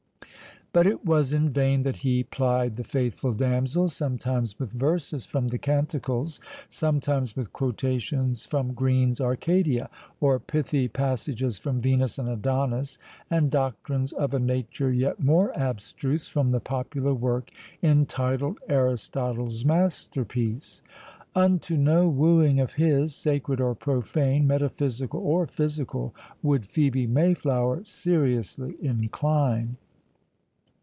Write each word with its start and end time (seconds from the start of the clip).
But 0.73 0.87
it 0.87 1.03
was 1.03 1.33
in 1.33 1.49
vain 1.49 1.83
that 1.83 1.97
he 1.97 2.23
plied 2.23 2.77
the 2.77 2.85
faithful 2.85 3.33
damsel, 3.33 3.89
sometimes 3.89 4.57
with 4.57 4.71
verses 4.71 5.25
from 5.25 5.49
the 5.49 5.57
Canticles, 5.57 6.39
sometimes 6.69 7.35
with 7.35 7.51
quotations 7.51 8.45
from 8.45 8.71
Green's 8.71 9.19
Arcadia, 9.19 9.89
or 10.21 10.39
pithy 10.39 10.87
passages 10.87 11.57
from 11.59 11.81
Venus 11.81 12.17
and 12.17 12.29
Adonis, 12.29 12.97
and 13.29 13.51
doctrines 13.51 14.13
of 14.13 14.33
a 14.33 14.39
nature 14.39 14.93
yet 14.93 15.21
more 15.21 15.51
abstruse, 15.59 16.29
from 16.29 16.51
the 16.51 16.61
popular 16.61 17.13
work 17.13 17.51
entitled 17.83 18.57
Aristotle's 18.69 19.65
Masterpiece. 19.65 20.81
Unto 21.35 21.75
no 21.75 22.07
wooing 22.07 22.61
of 22.61 22.71
his, 22.75 23.13
sacred 23.13 23.59
or 23.59 23.75
profane, 23.75 24.47
metaphysical 24.47 25.19
or 25.19 25.45
physical, 25.47 26.15
would 26.41 26.61
Phœbe 26.61 27.09
Mayflower 27.09 27.83
seriously 27.83 28.75
incline. 28.81 29.75